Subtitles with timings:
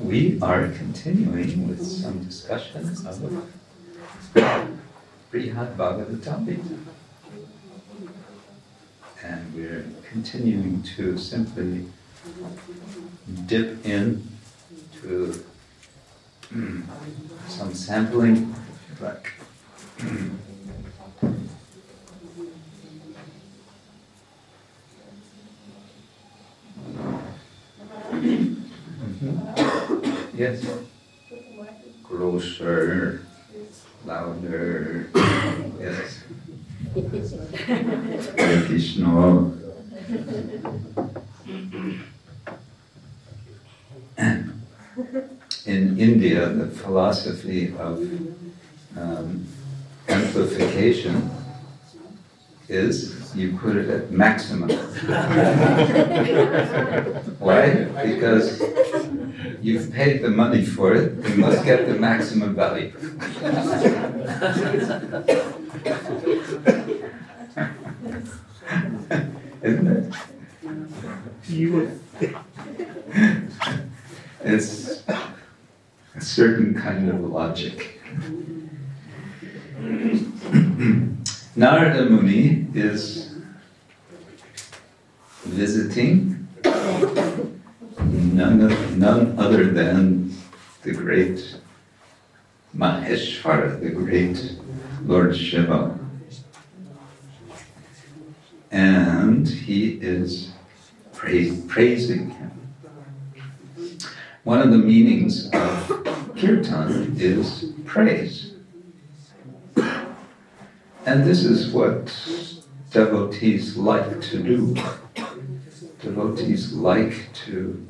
[0.00, 3.18] we are continuing with some discussion of
[5.32, 6.78] Brihad Bhagavatam.
[9.24, 11.86] And we're continuing to simply
[13.46, 14.28] dip in
[15.02, 15.44] to
[16.52, 16.84] mm,
[17.48, 18.54] some sampling,
[19.00, 19.32] like
[30.38, 30.64] Yes.
[32.04, 33.26] Closer,
[34.06, 35.10] louder.
[35.80, 36.22] Yes.
[38.68, 39.50] Krishna.
[45.66, 47.98] In India, the philosophy of
[48.96, 49.44] um,
[50.08, 51.30] amplification
[52.68, 54.70] is you put it at maximum.
[57.40, 57.84] Why?
[58.04, 58.60] Because
[59.60, 62.92] you've paid the money for it, you must get the maximum value.
[69.62, 70.14] Isn't it?
[71.48, 71.98] You
[74.44, 78.00] it's a certain kind of logic.
[81.56, 83.34] Narada Muni is
[85.44, 86.48] visiting
[88.38, 90.34] none, of, none other than
[90.82, 91.56] the great
[92.76, 94.56] Maheshwara, the great
[95.04, 95.98] Lord Shiva.
[98.70, 100.52] And he is
[101.12, 102.74] praising him.
[104.44, 108.52] One of the meanings of kirtan is praise.
[111.06, 112.14] And this is what
[112.90, 114.76] devotees like to do.
[116.00, 117.87] Devotees like to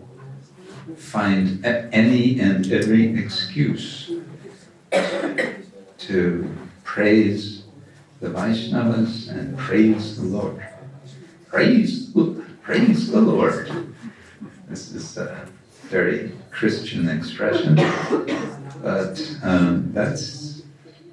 [0.96, 4.10] find any and every excuse
[5.98, 7.64] to praise
[8.20, 10.66] the Vaishnavas and praise the Lord.
[11.46, 12.12] Praise,
[12.62, 13.70] praise the Lord.
[14.68, 15.46] This is a
[15.84, 17.76] very Christian expression,
[18.82, 20.62] but um, that's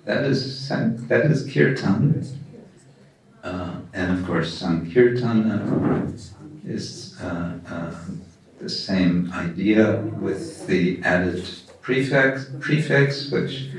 [0.05, 2.25] that is that is kirtan,
[3.43, 6.11] uh, and of course sankirtana
[6.65, 7.95] is uh, uh,
[8.59, 11.47] the same idea with the added
[11.81, 13.69] prefix, prefix, which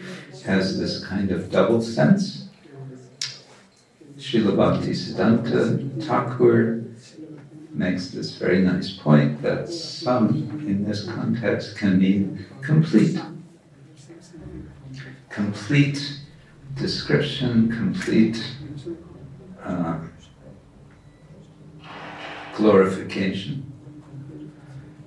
[0.45, 2.49] has this kind of double sense.
[4.17, 6.85] Srila Bhakti Siddhanta Thakur
[7.71, 10.29] makes this very nice point that sam
[10.67, 13.21] in this context can mean complete.
[15.29, 16.21] Complete
[16.77, 18.43] description, complete
[19.63, 19.99] uh,
[22.55, 23.66] glorification.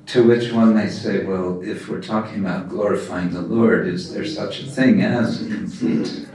[0.09, 4.25] To which one may say, well, if we're talking about glorifying the Lord, is there
[4.25, 6.27] such a thing as complete?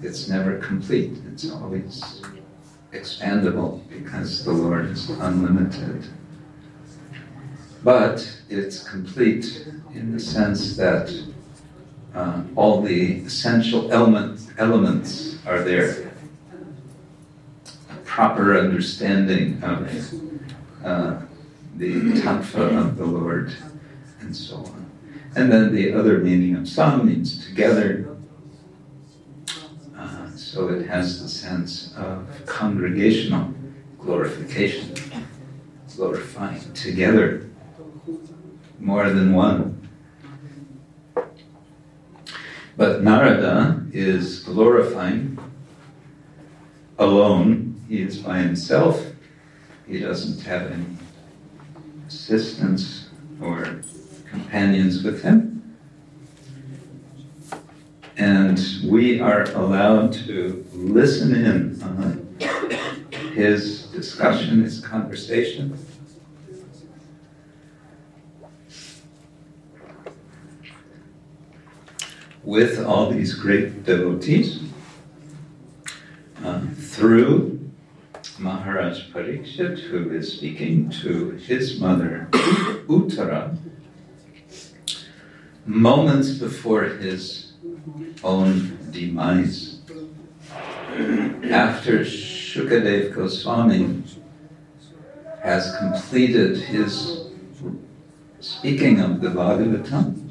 [0.00, 2.22] It's never complete, it's always
[2.92, 6.06] expandable because the Lord is unlimited.
[7.84, 11.12] But it's complete in the sense that
[12.14, 16.10] uh, all the essential element, elements are there.
[17.90, 20.14] A proper understanding of
[20.82, 21.20] uh,
[21.76, 23.52] the tattva of the Lord
[24.20, 24.90] and so on.
[25.36, 28.16] And then the other meaning of sam means together,
[29.96, 33.52] uh, so it has the sense of congregational
[33.98, 34.94] glorification,
[35.96, 37.48] glorifying together,
[38.80, 39.88] more than one.
[42.76, 45.38] But Narada is glorifying
[46.98, 47.80] alone.
[47.88, 49.04] He is by himself.
[49.86, 50.97] He doesn't have any
[52.28, 53.08] assistants
[53.40, 53.80] or
[54.28, 55.58] companions with him
[58.18, 62.36] and we are allowed to listen in on
[63.32, 65.78] his discussion, his conversation.
[72.42, 74.60] With all these great devotees,
[76.44, 77.57] uh, through
[78.38, 83.56] Maharaj Parikshit, who is speaking to his mother Uttara,
[85.66, 87.52] moments before his
[88.22, 89.80] own demise.
[91.50, 94.02] After Shukadev Goswami
[95.42, 97.28] has completed his
[98.40, 100.24] speaking of the Bhagavatam,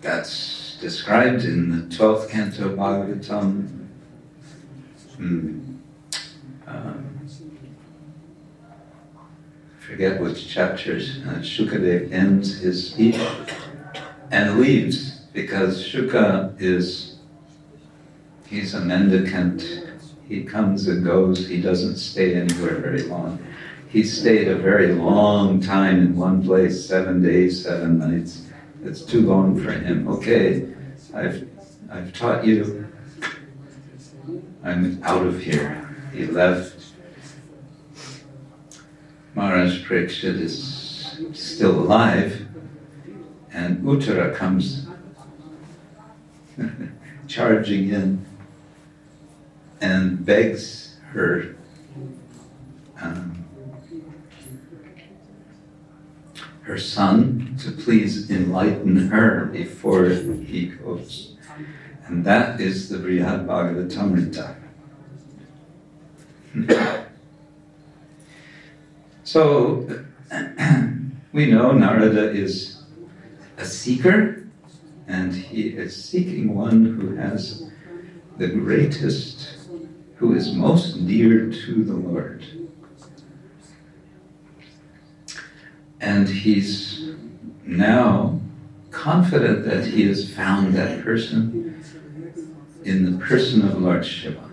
[0.00, 3.87] that's described in the 12th canto Bhagavatam.
[5.18, 5.74] Hmm.
[6.68, 7.18] Um,
[9.80, 13.20] forget which chapters, uh, Shukadev ends his speech
[14.30, 17.18] and leaves because Shuka is,
[18.46, 19.86] he's a mendicant.
[20.28, 23.44] He comes and goes, he doesn't stay anywhere very long.
[23.88, 28.46] He stayed a very long time in one place, seven days, seven nights.
[28.84, 30.06] It's too long for him.
[30.06, 30.68] Okay,
[31.12, 31.48] I've,
[31.90, 32.87] I've taught you.
[34.64, 35.96] I'm out of here.
[36.12, 36.74] He left.
[39.34, 42.48] Maharaj Parikshit is still alive,
[43.52, 44.86] and Uttara comes
[47.28, 48.26] charging in
[49.80, 51.54] and begs her
[53.00, 53.44] um,
[56.62, 61.37] her son to please enlighten her before he goes.
[62.08, 64.56] And that is the Brihad Bhagavatamrita.
[69.24, 69.86] so
[71.32, 72.82] we know Narada is
[73.58, 74.48] a seeker,
[75.06, 77.70] and he is seeking one who has
[78.38, 79.56] the greatest,
[80.16, 82.42] who is most dear to the Lord.
[86.00, 87.10] And he's
[87.66, 88.40] now
[88.90, 91.77] confident that he has found that person
[92.84, 94.50] in the person of Lord Shiva.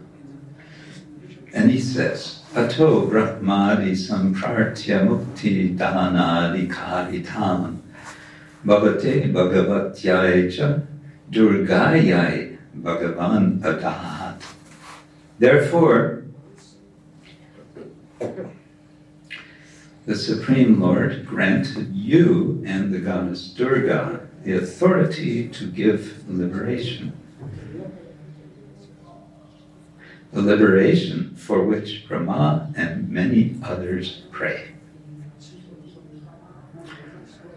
[1.54, 6.68] And he says, Ato Brahmadi Samprartya Mukti Dhanadi
[8.66, 10.86] Bhavate Bhagavatyai
[11.32, 14.42] Durgayai Bhagavan Adat.
[15.40, 16.26] Therefore,
[20.06, 27.12] the Supreme Lord granted you and the goddess Durga the authority to give liberation.
[30.32, 34.72] The liberation for which Brahma and many others pray.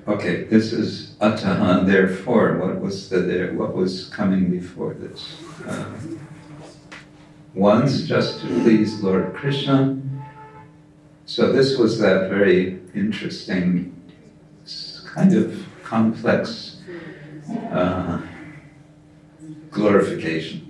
[0.06, 2.56] Okay, this is Atahan, therefore.
[2.58, 3.52] What was the there?
[3.52, 5.36] What was coming before this?
[5.66, 5.84] Uh,
[7.54, 10.00] once, just to please Lord Krishna,
[11.26, 13.94] so this was that very interesting,
[15.04, 16.80] kind of complex
[17.70, 18.22] uh,
[19.70, 20.67] glorification.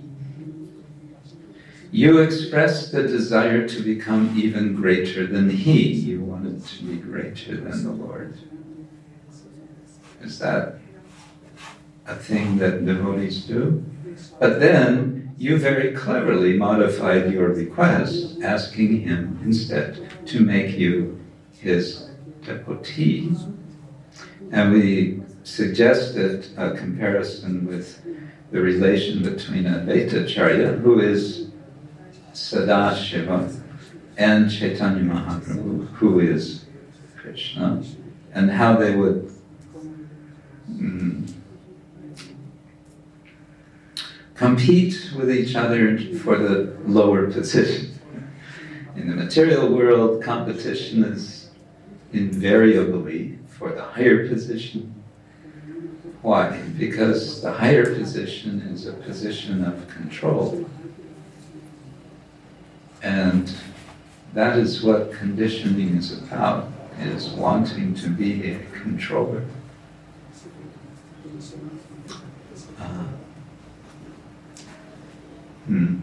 [1.91, 5.91] You expressed the desire to become even greater than He.
[5.91, 8.37] You wanted to be greater than the Lord.
[10.21, 10.75] Is that
[12.05, 13.83] a thing that devotees do?
[14.39, 21.19] But then you very cleverly modified your request, asking him instead to make you
[21.53, 22.09] his
[22.45, 23.31] devotee.
[24.51, 28.03] And we suggested a comparison with
[28.51, 31.49] the relation between Advaitacharya, who is
[32.39, 33.61] Sadashiva,
[34.17, 36.65] and Chaitanya Mahaprabhu, who is
[37.17, 37.83] Krishna,
[38.33, 39.31] and how they would
[40.71, 41.31] mm,
[44.35, 47.99] compete with each other for the lower position.
[48.95, 51.49] In the material world, competition is
[52.13, 55.03] invariably for the higher position.
[56.21, 56.57] Why?
[56.77, 60.65] Because the higher position is a position of control.
[63.01, 63.53] And
[64.33, 66.69] that is what conditioning is about,
[66.99, 69.45] is wanting to be a controller.
[72.79, 73.05] Uh,
[75.69, 75.97] Hmm.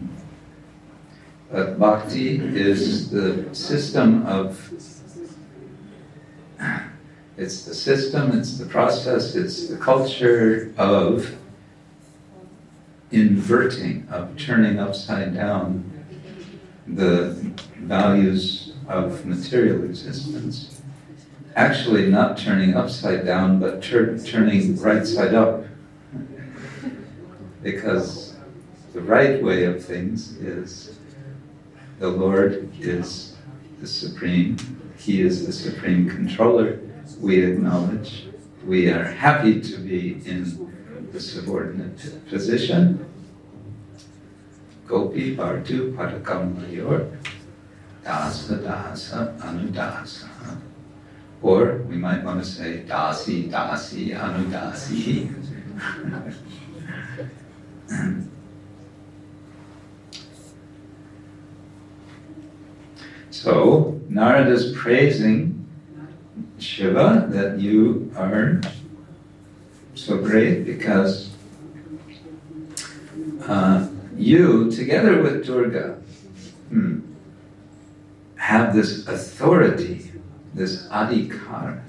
[1.51, 4.71] But bhakti is the system of,
[7.35, 11.35] it's the system, it's the process, it's the culture of
[13.11, 15.96] inverting, of turning upside down
[16.87, 17.35] the
[17.77, 20.81] values of material existence.
[21.55, 25.65] Actually, not turning upside down, but tur- turning right side up.
[27.63, 28.35] because
[28.93, 30.97] the right way of things is
[31.99, 33.35] the Lord is
[33.81, 34.57] the supreme,
[34.97, 36.79] He is the supreme controller.
[37.19, 38.27] We acknowledge
[38.65, 43.06] we are happy to be in the subordinate position.
[44.87, 47.11] Gopi Bhartu Padakam Mayor
[48.03, 50.29] Dasa Dasa Anudasa.
[51.41, 55.27] Or we might want to say Dasi Dasi Anudasi.
[63.29, 65.67] So Narada is praising
[66.57, 68.59] Shiva that you are
[69.93, 71.29] so great because
[73.47, 76.01] uh, you, together with Durga,
[76.69, 76.99] hmm,
[78.35, 80.11] have this authority.
[80.57, 81.79] this adhikar,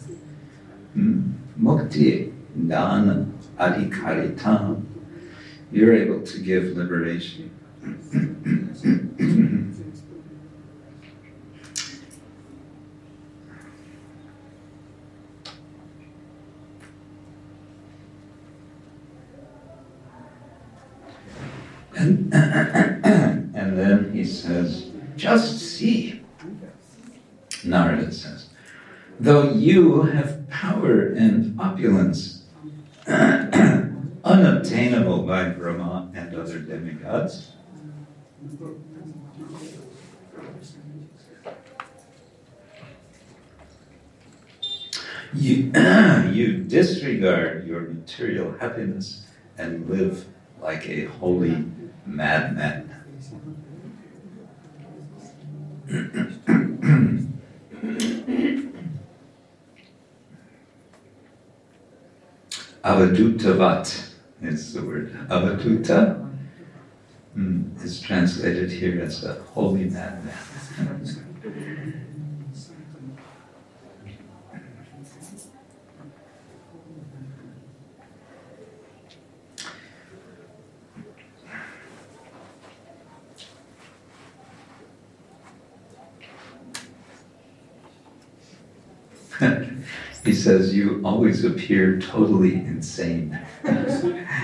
[0.93, 2.31] hmm, mukti
[2.69, 3.27] dana
[3.59, 4.85] adhikaritam,
[5.73, 7.51] you're able to give liberation.
[21.99, 26.23] And, then he says, just see.
[27.65, 28.51] Narada says,
[29.19, 32.45] though you have power and opulence
[33.09, 37.51] unobtainable by Brahma and other demigods,
[45.35, 45.73] you,
[46.33, 49.27] you disregard your material happiness
[49.57, 50.27] and live
[50.61, 51.65] like a holy
[52.09, 52.95] madman.
[62.85, 64.13] Avadutavat
[64.43, 65.13] is the word.
[65.29, 66.27] Avaduta
[67.37, 70.33] mm, is translated here as a holy madman.
[90.25, 93.39] he says, You always appear totally insane.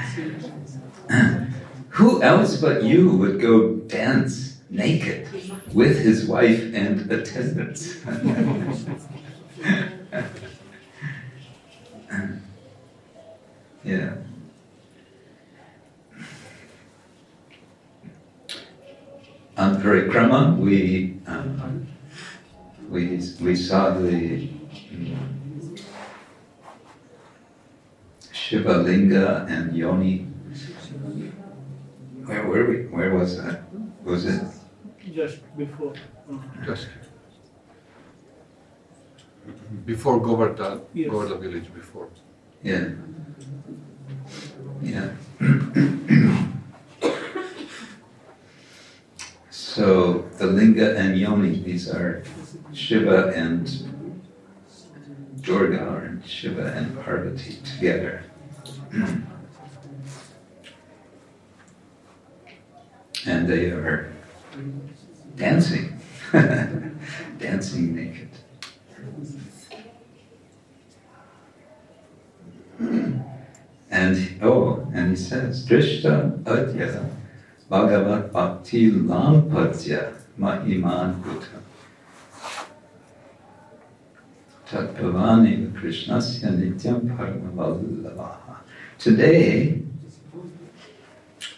[1.90, 5.28] Who else but you would go dance naked
[5.72, 7.96] with his wife and attendants?
[13.84, 14.14] yeah.
[19.56, 21.86] On Parikrama, we, um,
[22.90, 24.48] we, we saw the
[28.32, 30.26] Shiva Linga and Yoni.
[32.24, 32.76] Where were we?
[32.86, 33.62] Where was that?
[34.04, 34.42] Was it?
[35.14, 35.94] Just before.
[36.30, 36.88] Uh, Just
[39.84, 41.10] before Govardhan, Yes.
[41.10, 42.08] Govardhan village before.
[42.62, 42.88] Yeah.
[44.82, 45.10] Yeah.
[49.50, 52.22] so the Linga and Yoni, these are
[52.72, 53.68] Shiva and
[55.44, 58.24] Durga, or Shiva and Parvati together.
[63.26, 64.12] and they are
[65.36, 66.00] dancing,
[67.38, 68.30] dancing naked.
[73.90, 77.08] And oh, and he says, Drishta Adya
[77.68, 81.63] Bhagavat Bhakti Lampatya Mahiman Bhuta.
[84.68, 88.56] Tatpavani Krishnasya Nityam Paramavallavaha.
[88.98, 89.82] Today,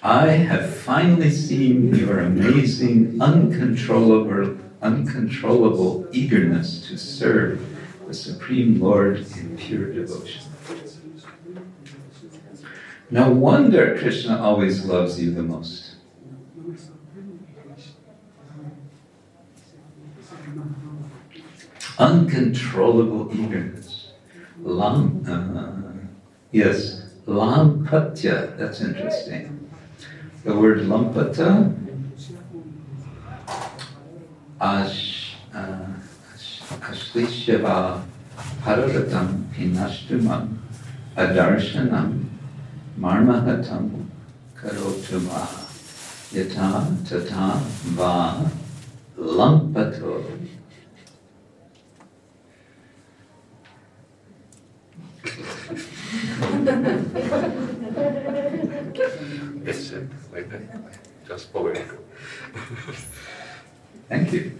[0.03, 7.65] I have finally seen your amazing, uncontrollable, uncontrollable eagerness to serve
[8.07, 10.43] the Supreme Lord in pure devotion.
[13.11, 15.86] No wonder Krishna always loves you the most.
[21.99, 24.13] Uncontrollable eagerness.
[24.63, 26.07] Lam, uh,
[26.53, 29.71] yes, lampatya, that's interesting.
[30.45, 31.75] The word lampata,
[34.61, 35.87] ash, uh,
[36.81, 38.03] ashlishava
[38.63, 40.59] pararatam pinashtumam
[41.17, 42.29] adarshanam
[42.99, 44.07] marmahatam
[44.55, 45.47] karotu va
[46.33, 47.61] yata tata
[47.97, 48.51] va
[49.19, 50.47] lampato
[59.65, 60.63] That's it, like that.
[61.37, 61.99] Just poetical.
[64.09, 64.59] Thank you.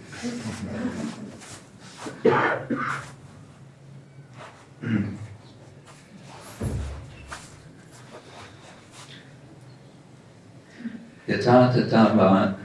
[11.27, 12.55] Yata tatava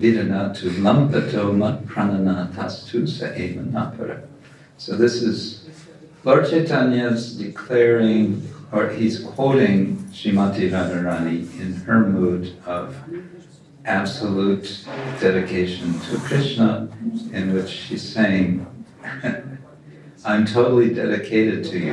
[0.00, 4.22] vidana tu lampato mat pranana tastu sa eva napara.
[4.78, 5.68] So this is
[6.24, 12.96] Lord Chaitanya's declaring, or he's quoting Srimati Radharani in her mood of
[13.84, 14.84] absolute
[15.20, 16.88] dedication to Krishna,
[17.32, 18.66] in which she's saying,
[20.24, 21.92] I'm totally dedicated to you,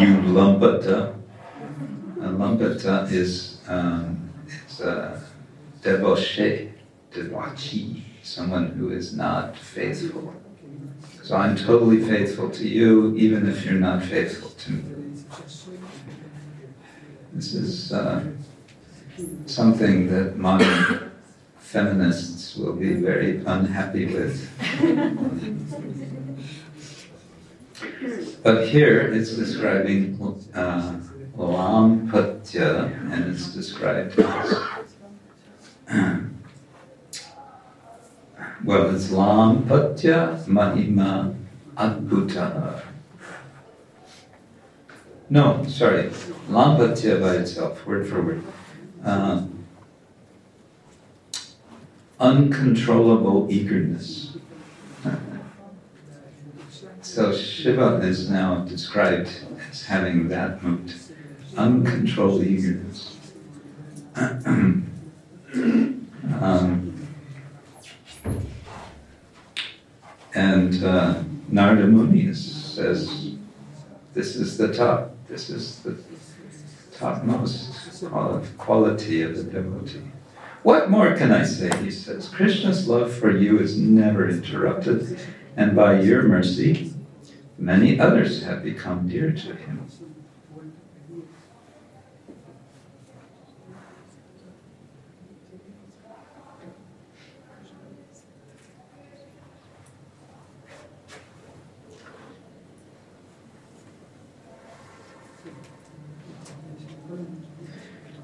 [0.00, 1.14] you Lampata.
[2.22, 4.30] And Lampata is um,
[4.64, 5.22] it's a
[5.82, 6.72] debauchee,
[7.12, 10.32] debauchee, someone who is not faithful.
[11.22, 14.91] So I'm totally faithful to you, even if you're not faithful to me.
[17.34, 18.24] This is uh,
[19.46, 21.10] something that modern
[21.58, 24.48] feminists will be very unhappy with.
[28.42, 30.18] but here it's describing
[30.54, 30.92] uh,
[33.10, 34.60] and it's described as
[38.64, 41.34] well, it's Lampatya Mahima
[41.76, 42.91] Adbhuta.
[45.32, 46.10] No, sorry,
[46.50, 48.44] Lampatya by itself, word for word.
[49.02, 49.46] Uh,
[52.20, 54.36] uncontrollable eagerness.
[57.00, 59.30] So Shiva is now described
[59.70, 60.92] as having that mood,
[61.56, 63.16] uncontrolled eagerness.
[64.16, 64.92] um,
[70.34, 73.32] and uh, Narada Muni says,
[74.12, 75.96] this is the top, this is the
[76.94, 78.04] topmost
[78.58, 80.12] quality of the devotee.
[80.62, 81.74] What more can I say?
[81.82, 85.18] He says, Krishna's love for you is never interrupted,
[85.56, 86.92] and by your mercy,
[87.56, 89.88] many others have become dear to him.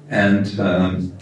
[0.09, 1.17] And um,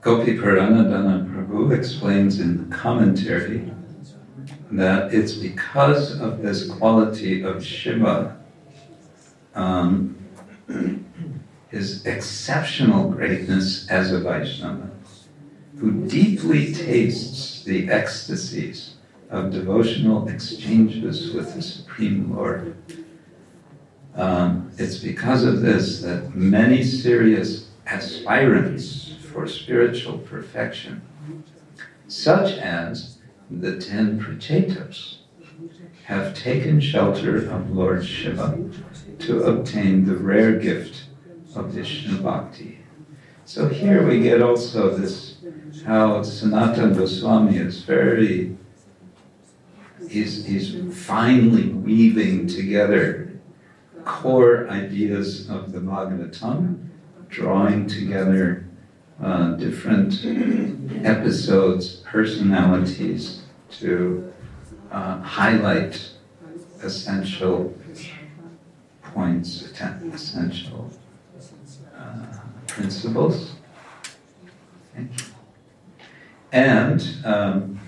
[0.00, 3.70] Gopi Paranadhana Prabhu explains in the commentary
[4.72, 8.36] that it's because of this quality of Shiva,
[9.54, 10.18] um,
[11.68, 14.90] his exceptional greatness as a Vaishnava,
[15.78, 18.94] who deeply tastes the ecstasies
[19.30, 22.76] of devotional exchanges with the Supreme Lord
[24.16, 31.02] um, it's because of this that many serious aspirants for spiritual perfection,
[32.08, 33.18] such as
[33.50, 35.18] the ten Prachetas,
[36.04, 38.58] have taken shelter of Lord Shiva
[39.20, 41.04] to obtain the rare gift
[41.54, 42.78] of Vishnu Bhakti.
[43.44, 45.36] So here we get also this
[45.84, 48.56] how Sanatana Goswami is very
[50.08, 50.74] he's, he's
[51.06, 53.25] finely weaving together
[54.06, 56.88] core ideas of the Bhagavatam,
[57.28, 58.66] drawing together
[59.22, 60.24] uh, different
[61.04, 64.32] episodes, personalities to
[64.92, 66.12] uh, highlight
[66.82, 67.74] essential
[69.02, 69.72] points,
[70.12, 70.90] essential
[71.98, 72.26] uh,
[72.68, 73.56] principles.
[76.52, 77.80] And um,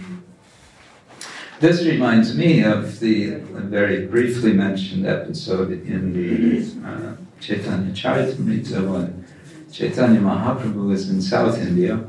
[1.61, 9.27] this reminds me of the very briefly mentioned episode in the uh, Chaitanya Charitamrita when
[9.73, 12.05] Chaitanya Mahaprabhu is in South India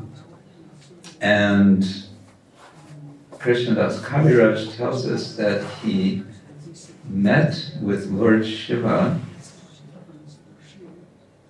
[1.20, 1.84] and
[3.32, 6.24] Krishnadas Kaviraj tells us that he
[7.08, 9.20] met with Lord Shiva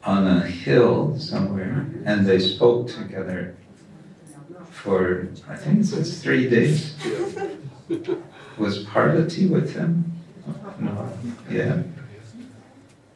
[0.06, 3.58] on a hill somewhere and they spoke together
[4.72, 6.96] for, I think it three days.
[8.58, 10.12] Was Parvati with him?
[10.80, 11.12] No.
[11.50, 11.84] Yeah.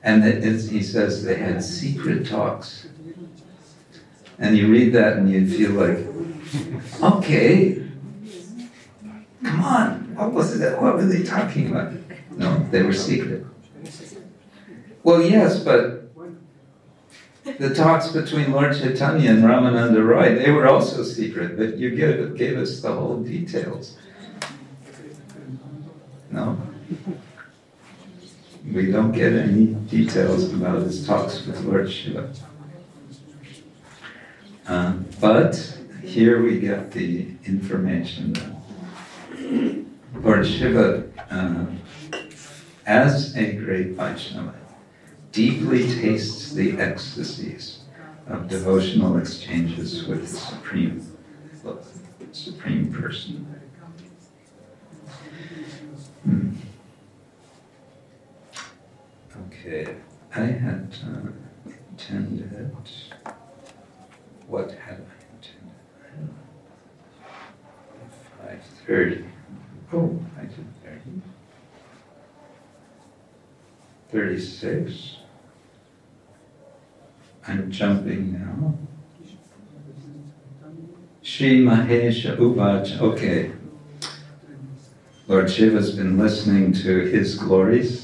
[0.02, 2.88] And it, he says they had secret talks.
[4.40, 6.00] And you read that and you feel like,
[7.02, 7.88] okay,
[9.44, 10.82] come on, what was it?
[10.82, 11.94] What were they talking about?
[12.32, 13.46] No, they were secret.
[15.04, 16.12] Well, yes, but
[17.60, 22.36] the talks between Lord Chaitanya and Ramananda Roy, they were also secret, but you gave,
[22.36, 23.98] gave us the whole details.
[26.34, 26.58] No?
[28.66, 32.34] We don't get any details about his talks with Lord Shiva.
[34.66, 39.86] Uh, but here we get the information that
[40.24, 41.66] Lord Shiva, uh,
[42.88, 44.56] as a great Vaishnava,
[45.32, 47.80] deeply tastes the ecstasies
[48.28, 51.16] of devotional exchanges with the Supreme,
[52.32, 53.46] Supreme Person.
[56.24, 56.52] Hmm.
[59.48, 61.30] Okay, I had uh,
[61.92, 62.76] intended.
[64.48, 66.36] What had I intended?
[68.42, 69.26] Five thirty.
[69.94, 71.22] Oh, I did thirty.
[74.12, 75.18] Thirty-six.
[77.48, 78.78] I'm jumping now.
[81.22, 83.00] Shri Mahesha Uvacha.
[83.00, 83.52] Okay.
[85.30, 88.03] Lord Shiva's been listening to his glories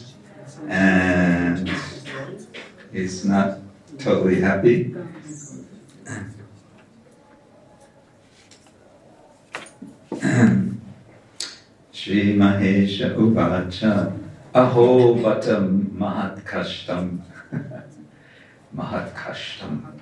[0.69, 1.67] and
[2.93, 3.57] he's not
[3.97, 4.95] totally happy.
[11.91, 14.15] Shri Mahesha Uvacha
[14.53, 17.21] Aho Batam Mahat Kashtam
[18.75, 19.99] Mahat Kashtam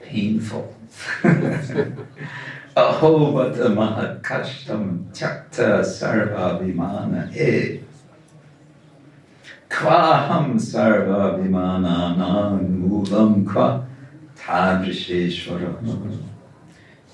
[0.00, 0.74] Painful.
[6.60, 7.80] Vimana E
[9.68, 13.84] Kvaham Sarva Vimana Nan Mulam Kwa
[14.36, 16.18] Tadrisheshwara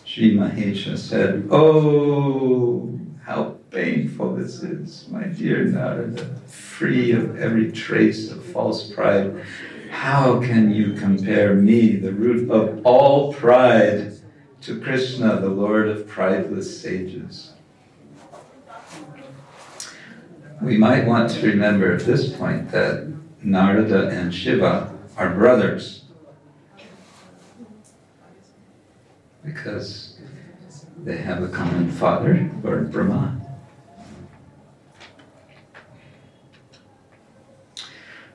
[0.04, 2.90] Sri Mahesha said, Oh,
[3.24, 9.44] how painful this is, my dear Narada, free of every trace of false pride.
[9.90, 14.15] How can you compare me, the root of all pride,
[14.66, 17.52] to Krishna, the Lord of prideless sages?
[20.60, 23.06] We might want to remember at this point that
[23.44, 26.02] Narada and Shiva are brothers.
[29.44, 30.18] Because
[31.04, 33.40] they have a common father, Lord Brahma.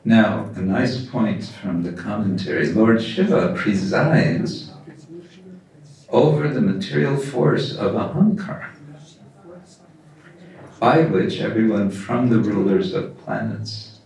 [0.05, 4.70] Now, a nice point from the commentary Lord Shiva presides
[6.11, 8.69] over the material force of Ahankara,
[10.79, 13.99] by which everyone from the rulers of planets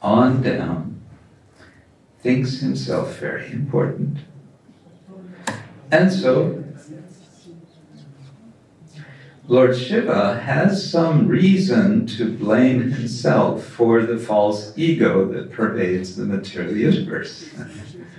[0.00, 1.00] on down
[2.20, 4.18] thinks himself very important.
[5.90, 6.64] And so,
[9.46, 16.26] Lord Shiva has some reason to blame himself for the false ego that pervades the
[16.26, 17.48] material universe.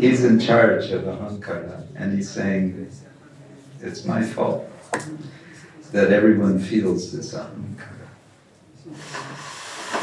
[0.00, 2.90] he's in charge of Ahankara, and he's saying,
[3.80, 4.68] It's my fault
[5.92, 7.86] that everyone feels this Ahankara.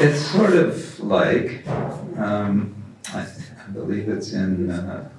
[0.00, 1.66] It's sort of like,
[2.16, 2.76] um,
[3.12, 4.70] I, I, believe it's in.
[4.70, 5.10] Uh,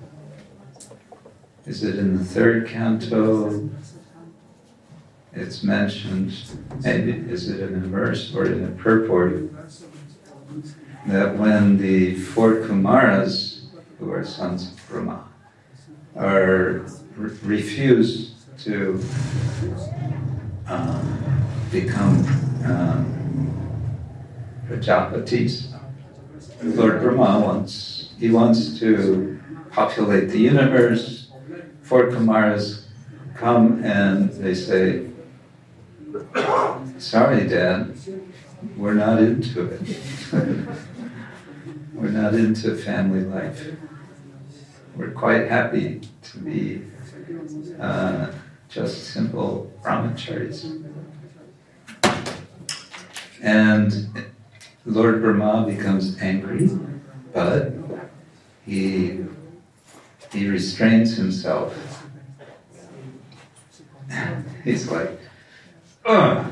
[1.66, 3.70] is it in the third canto?
[5.34, 6.34] It's mentioned,
[6.82, 9.52] maybe is it in a verse or in a purport,
[11.06, 13.59] that when the four Kumaras,
[14.00, 15.28] who are sons of Brahma,
[16.16, 16.86] are
[17.16, 19.04] re- refused to
[20.68, 22.26] um, become
[22.66, 23.10] um,
[24.68, 25.74] Prajapatis,
[26.62, 29.40] Lord Brahma wants, he wants to
[29.72, 31.32] populate the universe,
[31.82, 32.86] four Kumaras
[33.36, 35.08] come and they say,
[36.98, 37.96] Sorry, Dad,
[38.76, 39.82] we're not into it.
[41.94, 43.72] we're not into family life.
[44.96, 46.84] We're quite happy to be
[47.80, 48.32] uh,
[48.68, 50.86] just simple brahmacharis.
[53.42, 54.32] And
[54.86, 56.70] Lord Brahma becomes angry,
[57.34, 57.74] but
[58.66, 59.24] he
[60.32, 62.06] he restrains himself.
[64.64, 65.20] He's like,
[66.06, 66.52] ugh.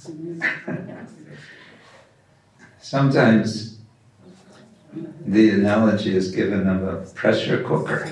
[2.80, 3.67] Sometimes
[5.32, 8.10] the analogy is given of a pressure cooker.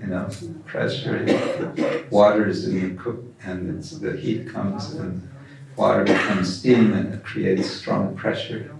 [0.00, 0.28] You know,
[0.66, 5.28] pressure, water is in the cook, and the heat comes, and
[5.76, 8.74] water becomes steam, and it creates strong pressure.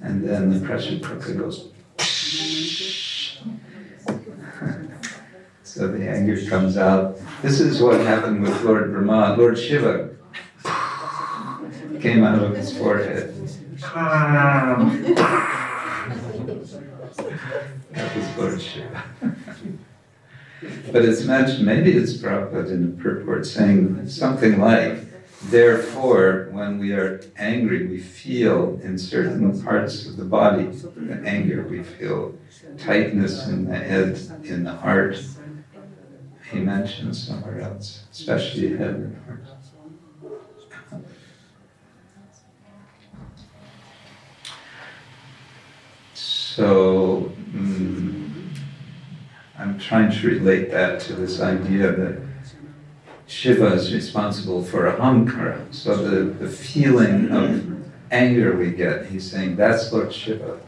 [0.00, 1.68] And then the pressure cooker goes
[5.62, 7.18] So the anger comes out.
[7.42, 9.36] This is what happened with Lord Brahma.
[9.38, 10.10] Lord Shiva
[12.00, 13.28] came out of his forehead.
[17.92, 19.04] that was Shiva.
[20.92, 24.98] but it's mentioned, maybe it's Prabhupada in the purport saying something like,
[25.44, 31.66] Therefore, when we are angry, we feel in certain parts of the body, the anger,
[31.68, 32.38] we feel
[32.78, 35.20] tightness in the head, in the heart,
[36.50, 39.61] he mentions somewhere else, especially head and heart.
[46.54, 48.54] So, mm,
[49.58, 52.20] I'm trying to relate that to this idea that
[53.26, 55.72] Shiva is responsible for ahankara.
[55.72, 57.64] So, the, the feeling of
[58.10, 60.60] anger we get, he's saying that's Lord Shiva.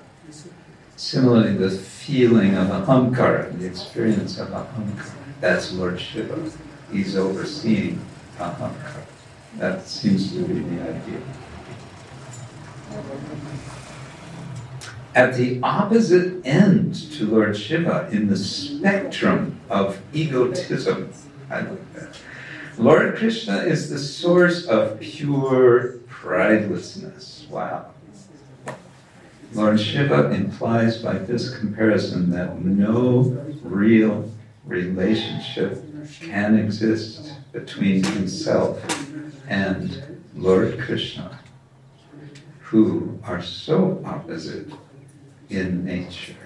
[0.96, 6.50] Similarly, the feeling of ahankara, the experience of ahankara that's Lord Shiva.
[6.90, 8.00] He's overseeing
[8.38, 9.04] Ahankara.
[9.58, 11.20] That seems to be the idea.
[15.14, 21.12] At the opposite end to Lord Shiva in the spectrum of egotism.
[21.48, 22.18] I like that.
[22.76, 27.48] Lord Krishna is the source of pure pridelessness.
[27.48, 27.86] Wow.
[29.52, 33.20] Lord Shiva implies by this comparison that no
[33.62, 34.28] real
[34.64, 35.80] relationship
[36.20, 38.82] can exist between himself
[39.48, 41.38] and Lord Krishna,
[42.58, 44.72] who are so opposite
[45.48, 46.36] in nature.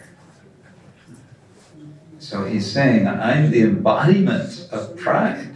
[2.19, 5.55] So he's saying, I'm the embodiment of pride,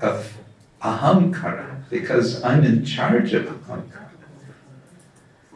[0.00, 0.36] of
[0.82, 4.08] ahamkara, because I'm in charge of ahamkara.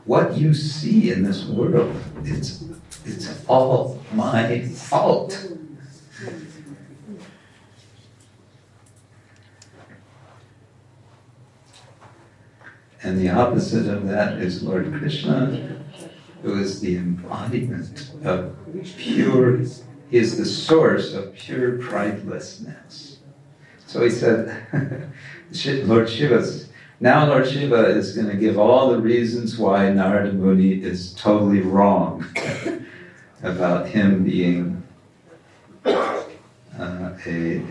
[0.05, 2.65] What you see in this world, it's,
[3.05, 5.53] it's all my fault.
[13.03, 15.78] And the opposite of that is Lord Krishna,
[16.42, 18.57] who is the embodiment of
[18.96, 19.61] pure,
[20.11, 23.16] is the source of pure pridelessness.
[23.87, 24.64] So he said,
[25.87, 26.46] Lord Shiva,
[27.01, 31.61] now Lord Shiva is going to give all the reasons why Narada Muni is totally
[31.61, 32.24] wrong
[33.42, 34.83] about him being
[35.85, 36.22] uh,
[37.27, 37.62] a,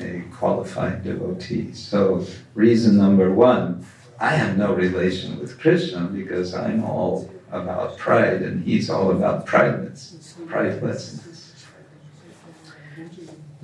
[0.00, 1.72] a qualified devotee.
[1.72, 3.86] So, reason number one
[4.20, 9.46] I have no relation with Krishna because I'm all about pride and he's all about
[9.46, 11.52] prideless, pridelessness.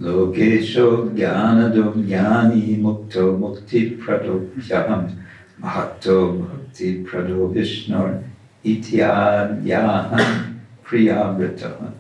[0.01, 5.17] Lokesho jnanado jnani mukto mukti prado pyaham
[5.61, 8.23] mahato mukti prado vishnor
[8.65, 11.93] ityadhyaham priyavritaha.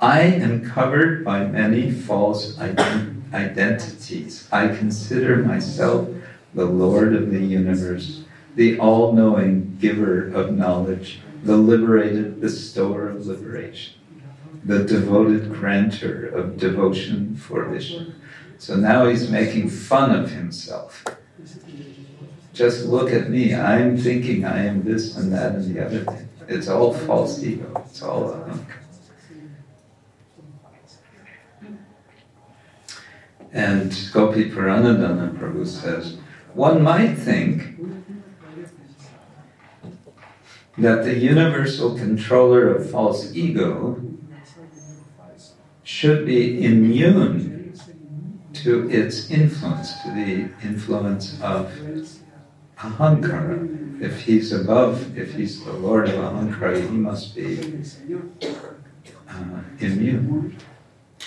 [0.00, 4.46] I am covered by many false ident- identities.
[4.52, 6.08] I consider myself
[6.54, 8.24] the Lord of the universe,
[8.58, 13.94] the all knowing giver of knowledge, the liberated bestower of liberation,
[14.64, 18.12] the devoted grantor of devotion for Vishnu.
[18.58, 21.04] So now he's making fun of himself.
[22.52, 23.54] Just look at me.
[23.54, 26.28] I'm thinking I am this and that and the other thing.
[26.48, 27.84] It's all false ego.
[27.86, 28.74] It's all ahamkara.
[33.52, 36.18] And Gopi Paranadhana Prabhu says,
[36.54, 37.78] one might think
[40.78, 44.00] that the universal controller of false ego
[45.82, 47.74] should be immune
[48.52, 51.72] to its influence, to the influence of
[52.78, 54.00] ahankara.
[54.00, 57.82] If he's above, if he's the lord of ahankara, he must be
[59.28, 60.56] uh, immune.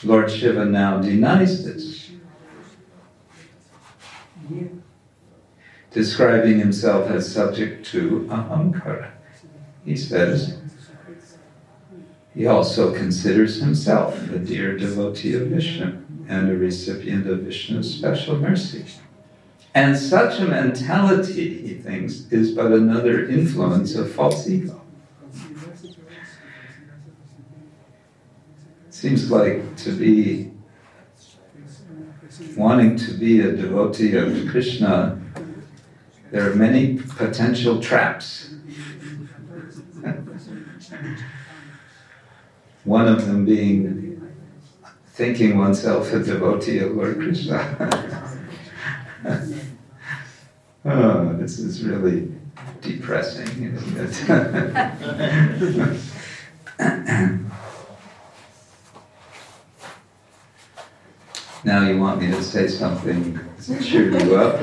[0.04, 2.12] Lord Shiva now denies this
[5.92, 9.12] describing himself as subject to ahamkara.
[9.86, 10.58] He says,
[12.34, 18.38] he also considers himself a dear devotee of Vishnu and a recipient of Vishnu's special
[18.38, 18.86] mercy.
[19.74, 24.82] And such a mentality, he thinks, is but another influence of false ego.
[28.90, 30.52] Seems like to be
[32.56, 35.22] wanting to be a devotee of Krishna
[36.32, 38.51] there are many potential traps.
[42.84, 44.12] One of them being
[45.08, 47.90] thinking oneself a devotee of Lord Krishna.
[50.86, 52.32] oh, this is really
[52.82, 54.28] depressing, isn't it?
[61.64, 64.60] now you want me to say something to cheer you up?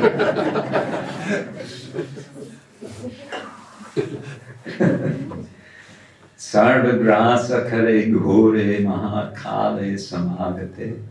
[8.10, 11.02] Ghore mahakale samagate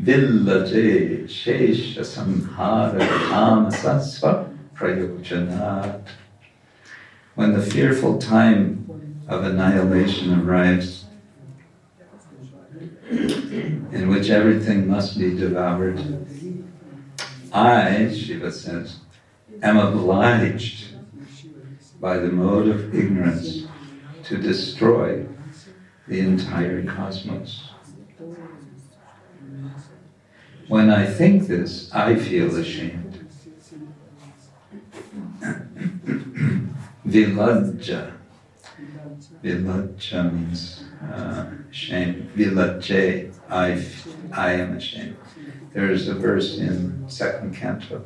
[0.00, 6.02] villaje shesha samhara tamasasva prayojanat.
[7.36, 11.04] When the fearful time of annihilation arrives,
[13.10, 16.26] in which everything must be devoured,
[17.52, 18.96] I, Shiva says,
[19.62, 20.96] am obliged
[22.00, 23.69] by the mode of ignorance
[24.30, 25.26] to destroy
[26.06, 27.70] the entire cosmos.
[30.68, 33.26] When I think this, I feel ashamed.
[37.04, 38.12] Vilajja.
[39.42, 42.30] Vilajja means uh, shame.
[42.36, 43.84] Vilajje, I,
[44.32, 45.16] I am ashamed.
[45.72, 48.04] There is a verse in second canto.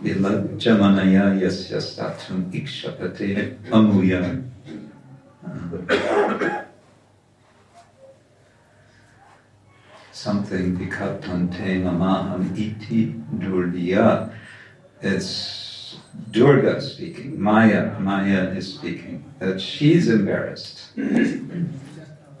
[0.00, 4.44] Vilajjamanaya yasya statum ikshapate amuya
[10.12, 14.32] something vikaptante mamaham iti durdiya.
[15.00, 15.68] It's
[16.30, 20.90] Durga speaking, Maya, Maya is speaking, that she's embarrassed.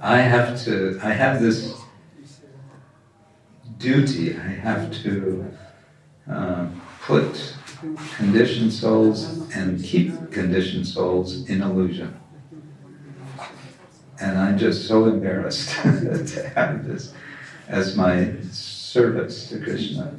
[0.00, 1.74] I have to, I have this
[3.78, 5.46] duty, I have to
[6.30, 6.66] uh,
[7.02, 7.54] put
[8.16, 12.18] conditioned souls and keep conditioned souls in illusion.
[14.20, 17.12] And I'm just so embarrassed to have this
[17.68, 20.12] as my service to Krishna.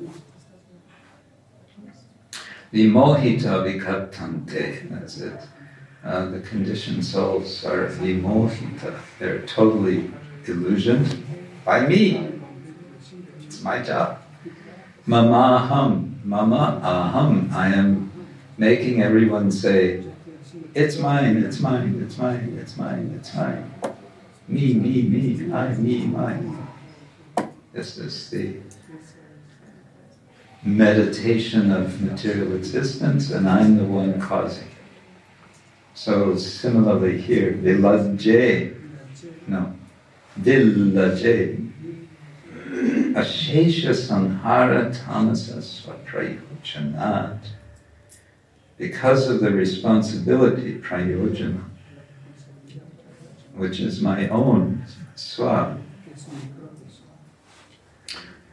[2.73, 5.39] Vimohita vikaptante, that's it.
[6.03, 8.99] Uh, the conditioned souls are vimohita.
[9.17, 10.11] They're totally
[10.45, 11.25] illusioned
[11.65, 12.31] by me.
[13.43, 14.19] It's my job.
[15.05, 17.51] Mama aham, mama aham.
[17.51, 18.11] I am
[18.57, 20.03] making everyone say,
[20.75, 23.71] it's mine, it's mine, it's mine, it's mine, it's mine.
[24.49, 26.67] Me, me, me, I, me, mine.
[27.71, 28.55] This is the
[30.63, 34.63] meditation of material existence, and I'm the one causing.
[34.63, 34.73] It.
[35.93, 38.75] So similarly here, vilaje,
[39.45, 39.75] no,
[40.41, 41.71] vilaje,
[43.13, 47.37] ashesha sanhara tamasa swaprayochanat,
[48.79, 51.68] because of the responsibility, prayojana,
[53.55, 54.85] which is my own
[55.15, 55.79] swa,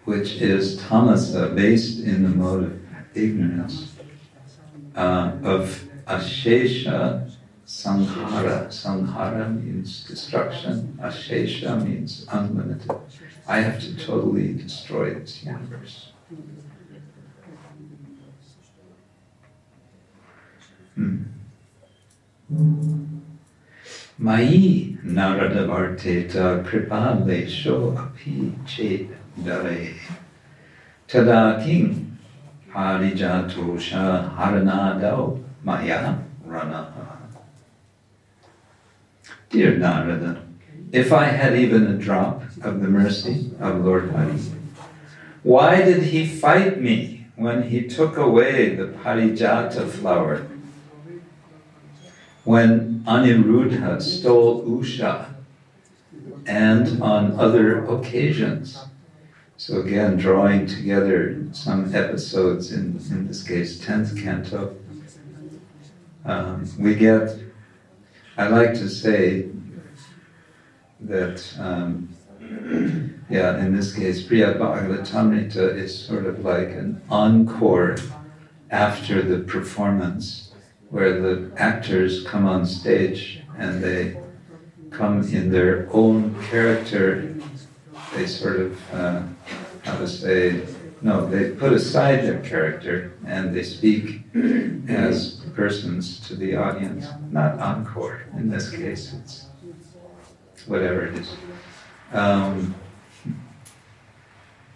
[0.04, 2.80] which is tamasa, based in the mode of
[3.14, 3.92] ignorance,
[4.94, 7.30] uh, of ashesha
[7.66, 8.68] sanghara.
[8.68, 12.90] Sanghara means destruction, ashesha means unlimited.
[13.48, 16.12] I have to totally destroy this universe.
[20.94, 21.22] Hmm.
[24.18, 29.08] Narada varteta kripalesho api chet
[29.44, 29.94] dare.
[31.06, 32.16] Tada king
[32.72, 36.92] harijatosha haranadao maya rana.
[39.50, 40.42] Dear Narada,
[40.92, 44.38] if I had even a drop of the mercy of Lord Hari,
[45.42, 50.46] why did he fight me when he took away the Parijata flower?
[52.46, 55.34] When Aniruddha stole Usha
[56.46, 58.84] and on other occasions.
[59.56, 64.76] So again, drawing together some episodes, in, in this case, 10th canto,
[66.24, 67.36] um, we get,
[68.38, 69.48] I like to say
[71.00, 72.14] that, um,
[73.28, 77.96] yeah, in this case, Brihad Bhagavatamrita is sort of like an encore
[78.70, 80.45] after the performance,
[80.90, 84.18] where the actors come on stage and they
[84.90, 87.34] come in their own character.
[88.14, 89.22] They sort of, uh,
[89.82, 90.62] how to say,
[91.02, 94.22] no, they put aside their character and they speak
[94.88, 98.22] as persons to the audience, not encore.
[98.36, 99.46] In this case, it's
[100.66, 101.36] whatever it is.
[102.12, 102.74] Um,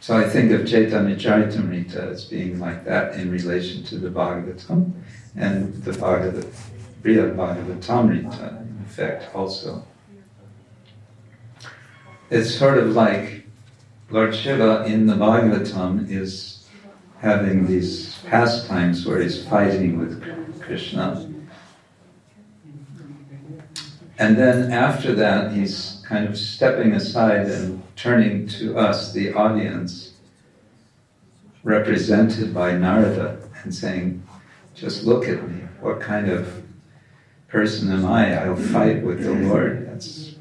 [0.00, 4.92] so I think of Chaitanya Charitamrita as being like that in relation to the Bhagavatam
[5.36, 6.46] and the Bhagavad,
[7.02, 9.84] Brihad Bhagavatamrita, in effect, also.
[12.30, 13.46] It's sort of like
[14.08, 16.66] Lord Shiva in the Bhagavatam is
[17.20, 21.29] having these pastimes where he's fighting with Krishna.
[24.20, 30.12] And then after that, he's kind of stepping aside and turning to us, the audience,
[31.64, 34.22] represented by Narada, and saying,
[34.74, 35.62] Just look at me.
[35.80, 36.62] What kind of
[37.48, 38.44] person am I?
[38.44, 39.88] I'll fight with the Lord.
[39.88, 40.34] That's,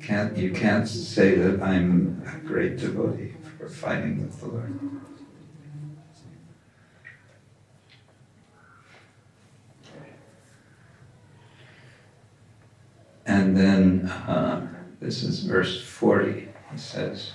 [0.00, 4.80] can't, you can't say that I'm a great devotee for fighting with the Lord.
[13.26, 14.66] And then uh,
[15.00, 16.48] this is verse 40.
[16.72, 17.32] He says,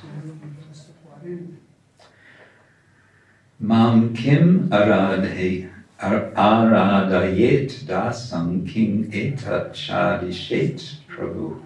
[3.59, 5.69] Mam kim aradhe
[5.99, 11.59] aradayet dasam king etat chadishet prabhu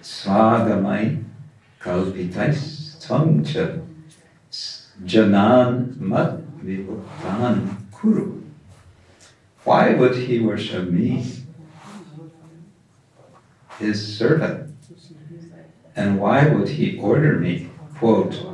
[0.00, 1.22] swagamai
[1.80, 3.84] kalpitais tvamcha
[5.04, 8.42] janan mat vibhutan kuru.
[9.64, 11.41] Why would he worship me?
[13.82, 14.74] His servant.
[15.94, 17.68] And why would he order me,
[17.98, 18.46] quote,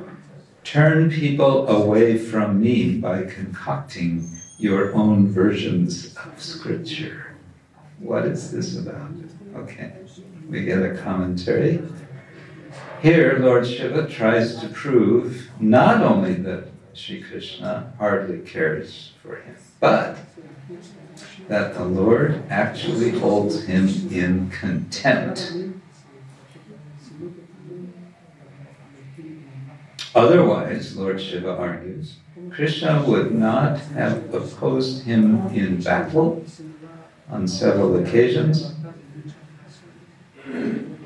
[0.64, 7.36] turn people away from me by concocting your own versions of scripture?
[8.00, 9.12] What is this about?
[9.54, 9.92] Okay,
[10.48, 11.82] we get a commentary.
[13.00, 19.56] Here, Lord Shiva tries to prove not only that Sri Krishna hardly cares for him,
[19.78, 20.18] but
[21.48, 25.52] that the Lord actually holds him in contempt.
[30.14, 32.16] Otherwise, Lord Shiva argues,
[32.50, 36.44] Krishna would not have opposed him in battle
[37.30, 38.74] on several occasions,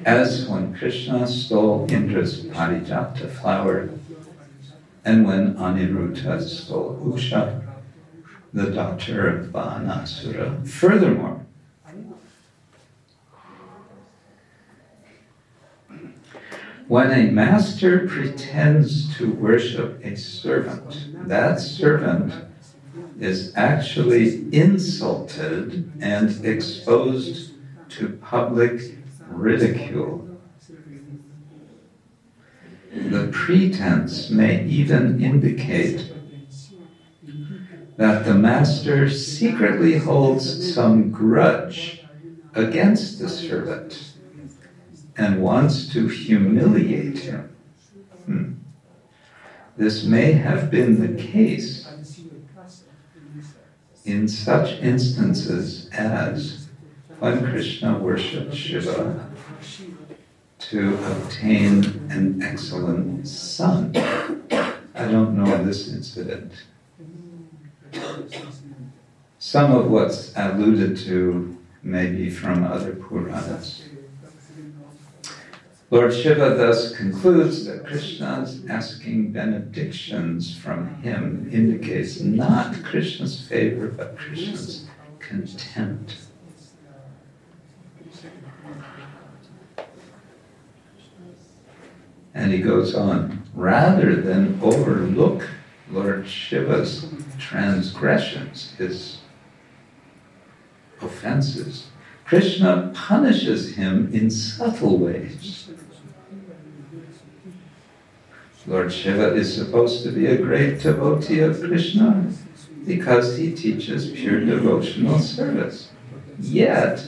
[0.04, 3.90] as when Krishna stole Indra's parijata flower
[5.04, 7.61] and when Aniruddha stole Usha,
[8.52, 10.66] the daughter of Banasura.
[10.68, 11.46] Furthermore,
[16.88, 22.34] when a master pretends to worship a servant, that servant
[23.18, 27.52] is actually insulted and exposed
[27.88, 28.98] to public
[29.28, 30.28] ridicule.
[32.92, 36.11] The pretense may even indicate
[37.96, 42.04] that the master secretly holds some grudge
[42.54, 44.14] against the servant
[45.16, 47.54] and wants to humiliate him.
[48.24, 48.52] Hmm.
[49.76, 51.88] This may have been the case
[54.04, 56.68] in such instances as
[57.18, 59.30] when Krishna worshipped Shiva
[60.58, 63.94] to obtain an excellent son.
[64.94, 66.52] I don't know this incident.
[69.38, 73.82] Some of what's alluded to may be from other Puranas.
[75.90, 84.16] Lord Shiva thus concludes that Krishna's asking benedictions from him indicates not Krishna's favor, but
[84.16, 84.86] Krishna's
[85.18, 86.16] contempt.
[92.32, 95.46] And he goes on, rather than overlook
[95.92, 97.06] Lord Shiva's
[97.38, 99.18] transgressions, his
[101.02, 101.88] offenses,
[102.24, 105.68] Krishna punishes him in subtle ways.
[108.66, 112.32] Lord Shiva is supposed to be a great devotee of Krishna
[112.86, 115.90] because he teaches pure devotional service.
[116.40, 117.06] Yet,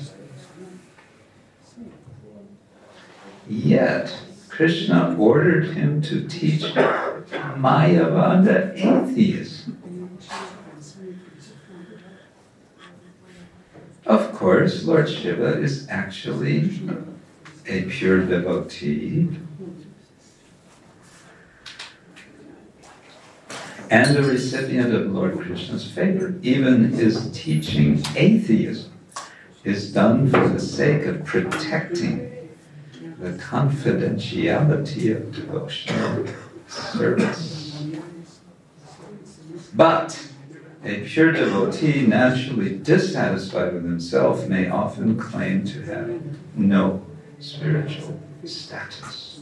[3.48, 4.14] yet,
[4.54, 6.62] Krishna ordered him to teach
[7.58, 10.16] Mayavada atheism.
[14.06, 16.70] Of course, Lord Shiva is actually
[17.66, 19.28] a pure devotee
[23.90, 26.38] and a recipient of Lord Krishna's favor.
[26.42, 28.92] Even his teaching atheism
[29.64, 32.33] is done for the sake of protecting
[33.24, 36.26] the confidentiality of devotional
[36.68, 37.82] service.
[39.72, 40.28] But
[40.84, 46.20] a pure devotee, naturally dissatisfied with himself, may often claim to have
[46.54, 47.04] no
[47.38, 49.40] spiritual status.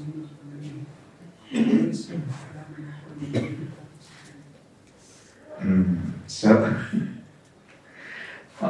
[5.61, 6.13] Mm.
[6.27, 6.77] So,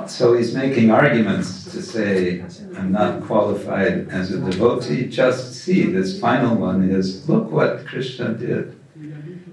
[0.07, 2.45] so he's making arguments to say,
[2.77, 5.07] I'm not qualified as a devotee.
[5.09, 8.79] Just see, this final one is look what Krishna did.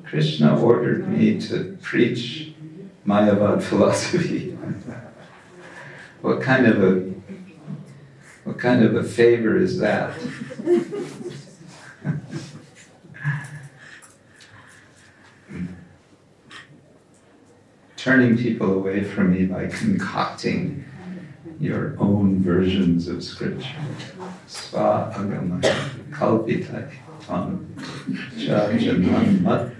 [0.05, 2.53] Krishna ordered me to preach
[3.05, 4.57] Mayavad philosophy.
[6.21, 7.09] what kind of a
[8.43, 10.17] what kind of a favor is that?
[17.99, 20.85] turning people away from me by concocting
[21.59, 23.75] your own versions of scripture.
[24.47, 25.27] Sva tam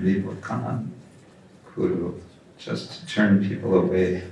[0.03, 0.91] vivakan
[1.73, 2.19] kuru.
[2.57, 4.23] Just to turn people away.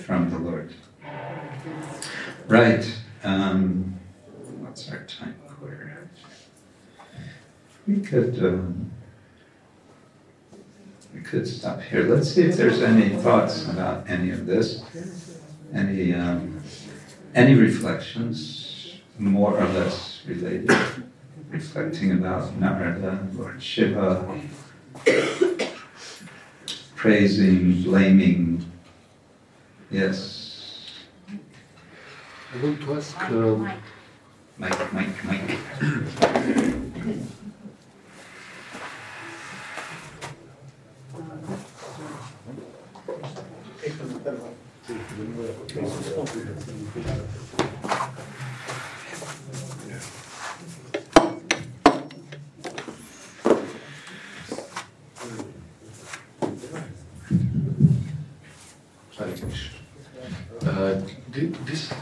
[0.00, 0.72] from the Lord.
[2.48, 2.84] Right.
[3.22, 4.00] Um,
[4.60, 5.43] what's our time?
[7.86, 8.90] We could um,
[11.14, 12.04] we could stop here.
[12.04, 14.82] Let's see if there's any thoughts about any of this,
[15.72, 16.62] any um,
[17.34, 20.70] any reflections, more or less related,
[21.50, 24.40] reflecting about Narada, Lord Shiva,
[26.96, 28.64] praising, blaming.
[29.90, 30.90] Yes.
[31.28, 33.20] I want to ask.
[33.30, 33.70] Um,
[34.56, 35.58] Mike, Mike, Mike.
[46.24, 46.30] Uh,
[61.64, 61.92] this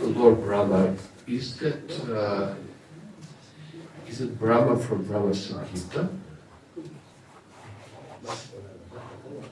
[0.00, 0.94] Lord Brahma
[1.26, 2.54] is that uh,
[4.06, 6.08] is it Brahma from Brahma Samhita?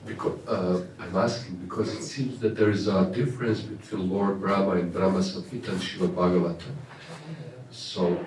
[0.05, 4.73] Because uh, I'm asking because it seems that there is a difference between Lord Brahma
[4.75, 6.71] in Brahma Samhita and Shiva Bhagavata.
[7.71, 8.23] So,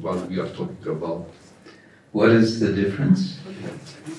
[0.00, 1.30] what we are talking about?
[2.12, 3.38] What is the difference?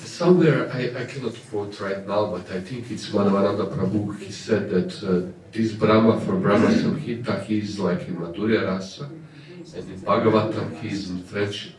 [0.03, 4.69] Somewhere, I, I cannot quote right now, but I think it's Madhavananda Prabhu, he said
[4.69, 9.05] that uh, this Brahma for Brahma Samhita, he is like in Madhurya Rasa,
[9.75, 11.75] and in Bhagavatam, he is in friendship.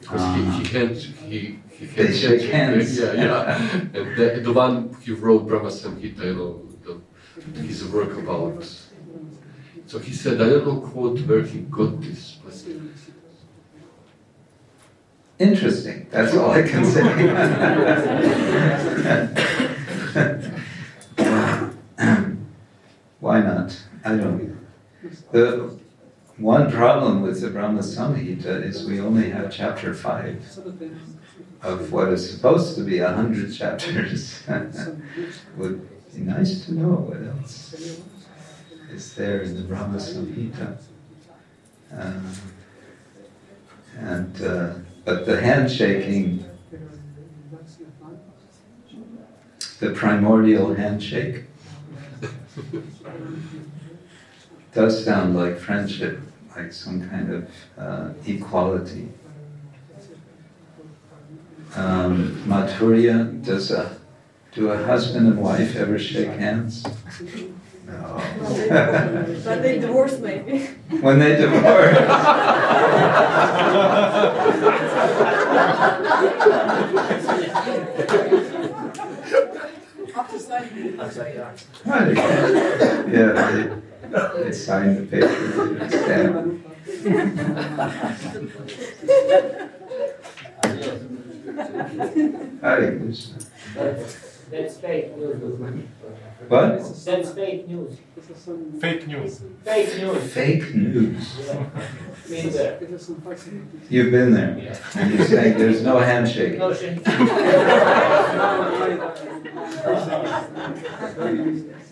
[0.00, 2.98] Because he, he can't, he, he can't shake hands.
[3.00, 3.78] Yeah, yeah.
[3.94, 6.62] and the, the one he wrote Brahma Samhita, know,
[7.54, 8.64] his work about.
[9.86, 12.54] So he said, I don't know quote where he got this, but
[15.40, 16.06] Interesting.
[16.10, 17.00] That's all I can say.
[23.20, 23.82] Why not?
[24.04, 24.58] I don't.
[25.32, 25.79] The
[26.40, 30.42] one problem with the Brahma Samhita is we only have chapter five
[31.62, 34.42] of what is supposed to be a hundred chapters.
[35.58, 38.00] Would be nice to know what else
[38.90, 40.78] is there in the Brahma Samhita.
[41.92, 42.32] Um,
[43.98, 44.74] and uh,
[45.04, 46.44] but the handshaking,
[49.78, 51.44] the primordial handshake,
[54.72, 56.20] does sound like friendship,
[56.56, 59.08] like some kind of uh, equality.
[61.76, 63.96] Um, Madhurya, does a
[64.52, 66.84] do a husband and wife ever shake hands?
[67.86, 68.20] No.
[69.44, 70.66] But they divorce, maybe.
[71.00, 71.96] when they divorce.
[80.16, 80.96] After signing.
[81.86, 82.16] Right.
[82.16, 83.79] yeah, they,
[84.10, 85.88] they signed the paper.
[85.88, 86.66] Stamp.
[92.62, 93.38] Hare Krishna.
[94.50, 95.86] That's fake news.
[96.48, 96.78] What?
[97.04, 97.98] That's fake news.
[98.80, 99.42] Fake news.
[99.64, 100.32] Fake news.
[100.32, 101.38] Fake news.
[102.28, 102.78] Yeah.
[103.88, 104.76] You've been there.
[104.96, 106.58] And you're saying there's no handshake.
[106.58, 106.98] No shit.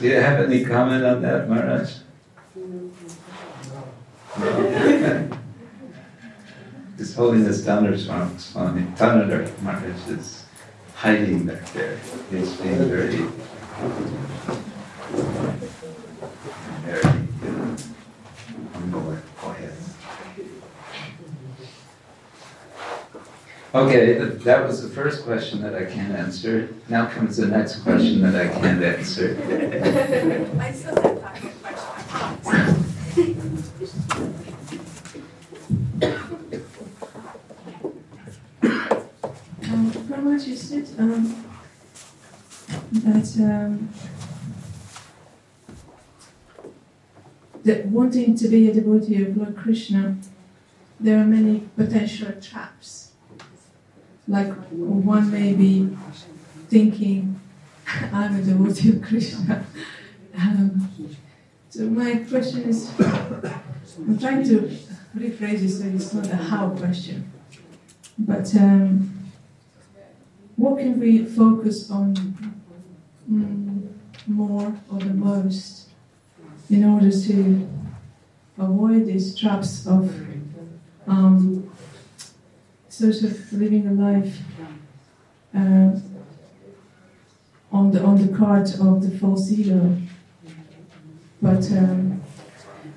[0.00, 1.98] Do you have any comment on that, Maharaj?
[2.56, 2.90] No?
[6.96, 7.96] His Holiness Dhanar
[8.38, 10.44] Swami, Dhanurdhara Maharaj is
[10.94, 11.98] hiding back there.
[12.30, 13.16] He's being very,
[16.84, 17.16] very uh,
[18.72, 19.72] humble and quiet.
[23.74, 26.68] Okay, that was the first question that I can't answer.
[26.88, 29.36] Now comes the next question that I can't answer.
[30.60, 32.84] I still have time for questions.
[39.68, 41.44] Um, from what you said, um,
[42.92, 43.88] that um,
[47.64, 50.16] that wanting to be a devotee of Lord Krishna,
[51.00, 53.03] there are many potential traps.
[54.26, 55.96] Like one may be
[56.68, 57.40] thinking,
[58.12, 59.64] "I'm a devotee of Krishna."
[60.36, 60.90] Um,
[61.70, 64.76] so my question is, I'm trying to
[65.16, 67.30] rephrase it so it's not a how question,
[68.18, 68.54] but.
[68.56, 69.24] Um,
[70.56, 72.14] what can we focus on
[73.30, 73.88] mm,
[74.26, 75.88] more or the most
[76.70, 77.68] in order to
[78.58, 80.14] avoid these traps of
[81.06, 81.70] um,
[82.98, 84.38] sort of living a life
[85.54, 85.90] uh,
[87.72, 89.96] on the on the card of the false ego,
[91.42, 92.22] but um,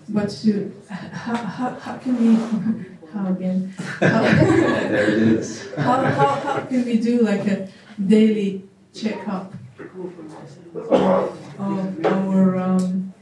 [0.09, 2.35] but to how, how, how can we
[3.13, 4.21] how again how,
[4.91, 5.73] There it is.
[5.75, 7.67] how, how, how can we do like a
[8.05, 9.53] daily checkup
[10.75, 10.93] of
[12.05, 13.13] our um,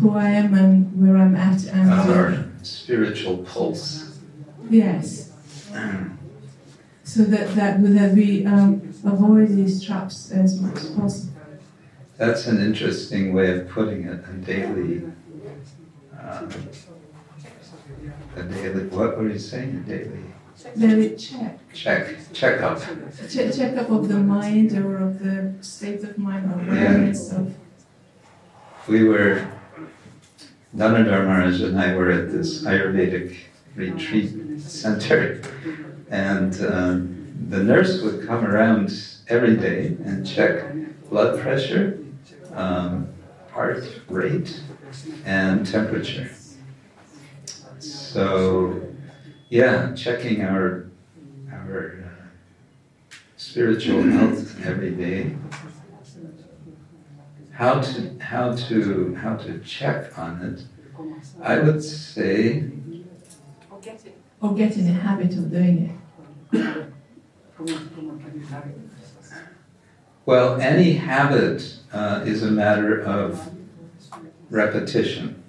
[0.00, 4.18] who I am and where I'm at and Our spiritual pulse.
[4.70, 5.31] yes
[7.04, 11.32] so that that that we um, avoid these traps as much as possible
[12.16, 14.20] That's an interesting way of putting it.
[14.32, 15.02] A daily,
[16.20, 16.48] um,
[18.36, 18.86] a daily.
[18.88, 19.70] What were you saying?
[19.76, 20.24] A daily
[20.78, 22.80] daily check check, checkup.
[23.28, 27.54] che- checkup of the mind or of the state of mind awareness of
[28.88, 29.46] We were,
[30.76, 33.36] Dhanurdhara Maharaj and I were at this Ayurvedic
[33.74, 35.40] retreat center,
[36.10, 38.92] And um, the nurse would come around
[39.28, 40.64] every day and check
[41.08, 41.98] blood pressure,
[42.54, 43.08] um,
[43.50, 44.60] heart rate,
[45.24, 46.30] and temperature.
[47.78, 48.80] So,
[49.48, 50.90] yeah, checking our
[51.50, 55.36] our uh, spiritual health every day.
[57.52, 60.64] How to how to how to check on it?
[61.42, 62.70] I would say
[64.42, 65.96] Or get in the habit of doing
[66.52, 66.86] it.
[70.26, 73.50] Well, any habit uh, is a matter of
[74.50, 75.42] repetition.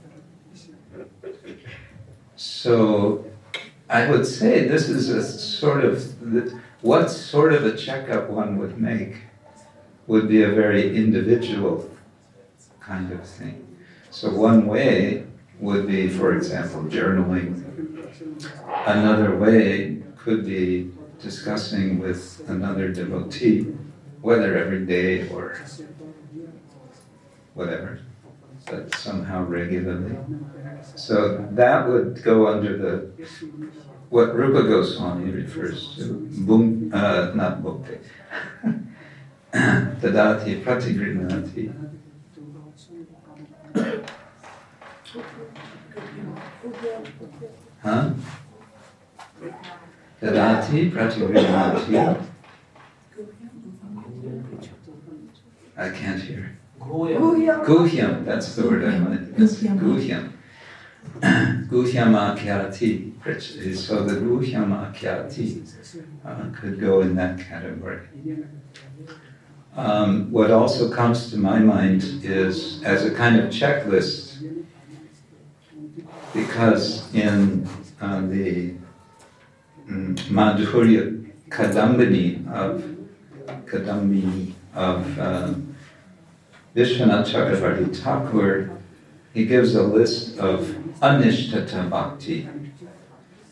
[2.35, 3.25] So
[3.89, 6.13] I would say this is a sort of,
[6.81, 9.17] what sort of a checkup one would make
[10.05, 11.89] would be a very individual
[12.79, 13.75] kind of thing.
[14.11, 15.25] So one way
[15.59, 17.92] would be, for example, journaling.
[18.85, 20.91] Another way could be
[21.21, 23.73] discussing with another devotee
[24.21, 25.57] whether every day or
[27.53, 27.99] whatever,
[28.65, 30.17] but somehow regularly.
[30.95, 33.25] So that would go under the
[34.09, 37.97] what Rupa Goswami refers to, bum, uh, not bhukti,
[39.51, 41.73] tadati pratigrinati.
[47.83, 48.11] Huh?
[50.21, 52.25] Tadati pratigrinati.
[55.75, 56.57] I can't hear.
[56.79, 57.65] Guya.
[57.65, 59.33] Guhyam, that's the word I wanted.
[59.37, 59.79] Yes, Guhyam.
[59.79, 60.31] Guhyam.
[61.69, 63.11] Guhyam akyati.
[63.23, 65.67] which- So the Guhyam akyati
[66.25, 67.99] uh, could go in that category.
[69.75, 74.22] Um, what also comes to my mind is as a kind of checklist,
[76.33, 77.67] because in
[78.01, 78.73] uh, the
[79.87, 82.83] mm, Madhurya Kadambini of
[83.65, 85.53] Kadambini of uh,
[86.75, 88.71] Vishwanath Chakravarti Thakur,
[89.33, 90.61] he gives a list of
[91.01, 92.49] anishtata bhakti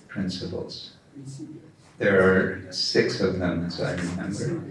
[0.07, 0.93] principles.
[1.99, 4.63] There are six of them, as I remember.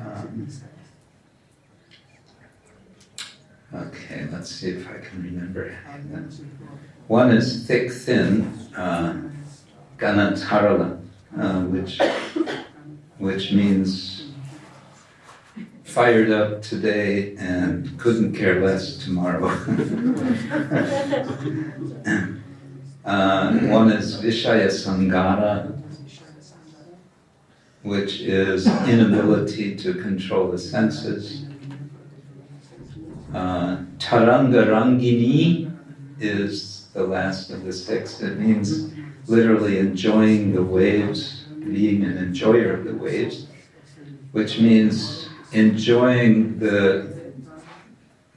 [0.00, 0.48] Um,
[3.74, 5.70] okay, let's see if I can remember
[6.10, 6.30] them.
[7.08, 9.16] One is thick, thin, uh,
[9.98, 11.98] uh, which
[13.16, 14.26] which means
[15.84, 19.46] fired up today and couldn't care less tomorrow.
[23.06, 25.80] uh, one is Vishaya Sangara,
[27.84, 31.46] which is inability to control the senses.
[33.32, 35.74] Uh, Taranga Rangini
[36.92, 38.20] the last of the six.
[38.20, 38.92] It means
[39.26, 43.46] literally enjoying the waves, being an enjoyer of the waves,
[44.32, 47.18] which means enjoying the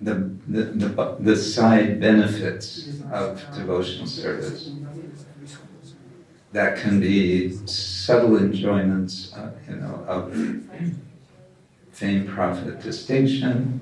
[0.01, 0.15] the,
[0.47, 4.71] the, the, the side benefits of devotional service.
[6.53, 10.33] That can be subtle enjoyments, uh, you know, of
[11.91, 13.79] fame, profit, distinction.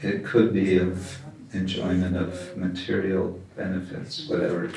[0.00, 1.20] It could be of
[1.52, 4.70] enjoyment of material benefits, whatever.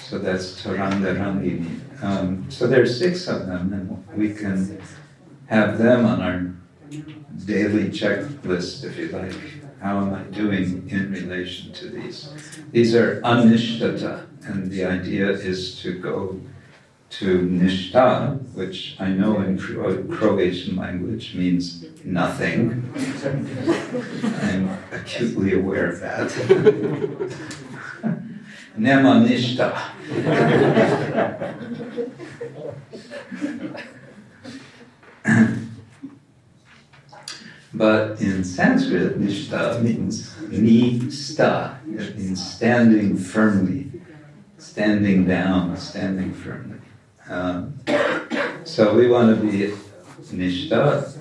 [0.00, 1.74] So that's Taranga Rangini.
[2.02, 4.80] Um, so there's six of them, and we can
[5.46, 6.38] have them on our
[7.44, 9.36] daily checklist, if you like.
[9.80, 12.28] How am I doing in relation to these?
[12.72, 16.40] These are anishtata, and the idea is to go
[17.10, 22.92] to nishta, which I know in Cro- uh, Croatian language means nothing.
[24.42, 26.28] I'm acutely aware of that.
[28.78, 29.74] Nema nishta.
[37.74, 41.76] But in Sanskrit, nishta means ni sta.
[41.86, 43.92] It means standing firmly,
[44.56, 46.78] standing down, standing firmly.
[47.28, 47.78] Um,
[48.64, 49.74] so we want to be
[50.32, 51.12] nishta,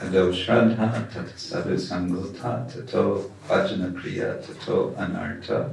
[0.00, 5.72] ado shraddha, tata sadhu sangota, tato vajana kriya, tato anarta,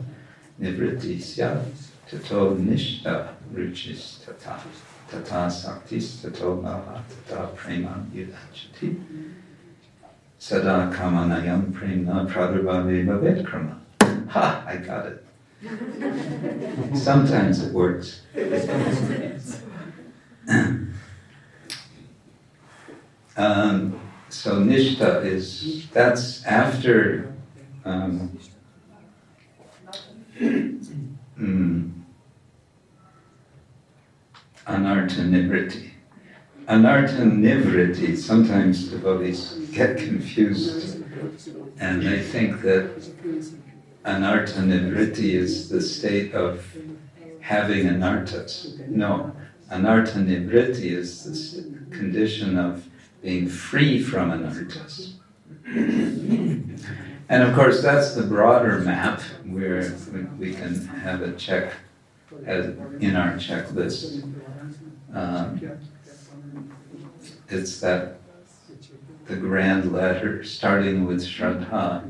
[0.61, 1.65] nivritisya,
[2.07, 4.61] tato nishta, ruchis tata,
[5.09, 8.95] tata saktis, tato bhava, tata prema yudachati.
[10.37, 14.27] Sada kamanayam premna pradurbhave bhavet.
[14.29, 15.25] Ha, I got it.
[16.95, 18.21] Sometimes it works.
[23.37, 27.33] um, so nishta is that's after
[27.85, 28.37] um,
[30.39, 31.91] mm,
[34.67, 35.91] anartha nivriti.
[36.67, 41.03] Anartha nivriti, sometimes devotees get confused
[41.79, 42.89] and they think that
[44.05, 46.65] anartha nivriti is the state of
[47.41, 48.77] having anarthas.
[48.87, 49.31] No,
[49.71, 52.87] anartha nivriti is the st- condition of
[53.21, 55.13] being free from anarthas.
[57.31, 59.93] And of course, that's the broader map where
[60.39, 61.73] we- can have a check
[62.99, 64.23] in our checklist.
[65.13, 65.61] Um,
[67.49, 68.19] it's that
[69.27, 72.03] the grand ladder starting with Shraddha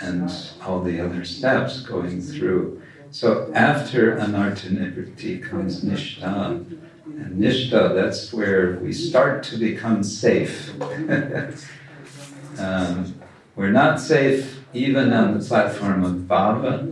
[0.00, 0.30] and
[0.64, 2.80] all the other steps going through.
[3.14, 6.66] So after anartanivriti comes Nishtha.
[7.06, 10.72] And Nishtha, that's where we start to become safe.
[12.58, 13.14] um,
[13.54, 16.90] we're not safe even on the platform of Bhava.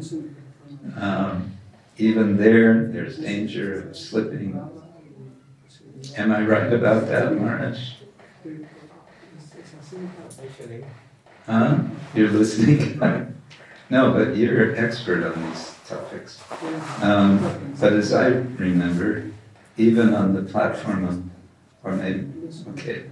[0.97, 1.59] Um,
[1.99, 4.55] even there, there's danger of slipping.
[6.17, 7.95] Am I right about that, Maharaj?
[11.47, 11.79] Huh?
[12.15, 13.01] You're listening?
[13.91, 16.41] no, but you're an expert on these topics.
[17.03, 19.31] Um, but as I remember,
[19.77, 21.23] even on the platform of,
[21.85, 22.27] or maybe,
[22.71, 23.05] okay,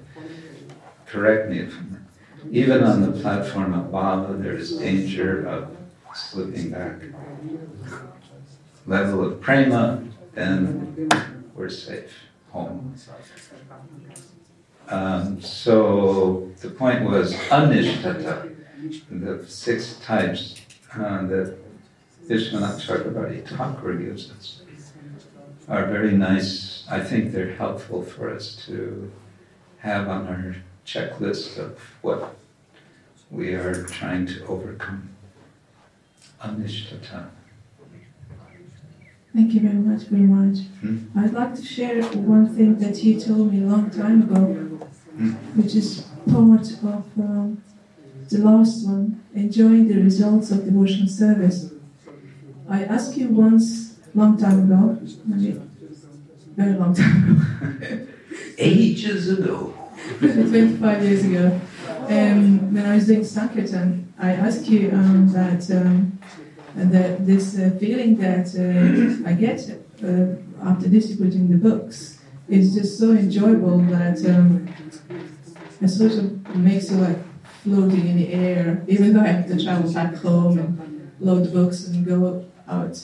[1.06, 2.06] correct me if I'm wrong.
[2.50, 5.76] Even on the platform of Bhava, there is danger of
[6.14, 6.96] slipping back.
[8.86, 10.02] Level of prema,
[10.34, 11.08] then
[11.54, 12.14] we're safe,
[12.50, 12.94] home.
[14.88, 18.56] Um, so the point was anishtata,
[19.10, 20.60] the six types
[20.94, 21.59] uh, that
[22.30, 24.60] Vishwanath Chakrabarti Thakur gives us
[25.68, 26.84] are very nice.
[26.88, 29.10] I think they're helpful for us to
[29.78, 30.56] have on our
[30.86, 32.36] checklist of what
[33.32, 35.08] we are trying to overcome.
[36.40, 37.30] Anishtata.
[39.34, 40.60] Thank you very much, Guru Maharaj.
[40.82, 40.98] Hmm?
[41.18, 44.44] I'd like to share one thing that you told me a long time ago,
[45.16, 45.30] Hmm?
[45.60, 47.62] which is part of um,
[48.28, 51.72] the last one, enjoying the results of devotional service.
[52.70, 54.96] I asked you once, long time ago,
[55.26, 55.60] maybe
[56.54, 57.40] very long time
[57.82, 58.06] ago,
[58.58, 59.74] Ages ago.
[60.20, 61.60] 25 years ago,
[62.08, 66.18] um, when I was doing Sankirtan, I asked you um, that, um,
[66.76, 69.60] that this uh, feeling that uh, I get
[70.04, 74.72] uh, after distributing the books is just so enjoyable that um,
[75.80, 77.18] it sort of makes you like
[77.64, 81.50] floating in the air, even though I have to travel back home and load the
[81.50, 82.98] books and go out